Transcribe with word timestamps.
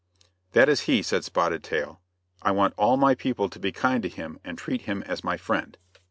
"That 0.53 0.67
is 0.67 0.79
he," 0.89 1.03
said 1.03 1.23
Spotted 1.23 1.63
Tail. 1.63 2.01
"I 2.41 2.49
want 2.49 2.73
all 2.75 2.97
my 2.97 3.13
people 3.13 3.49
to 3.49 3.59
be 3.59 3.71
kind 3.71 4.01
to 4.01 4.09
him 4.09 4.39
and 4.43 4.57
treat 4.57 4.81
him 4.89 5.03
as 5.03 5.23
my 5.23 5.37
friend." 5.37 5.77